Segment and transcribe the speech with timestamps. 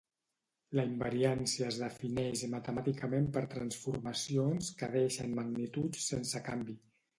[0.77, 6.81] La invariància es defineix matemàticament per transformacions que deixen magnituds sense canvi.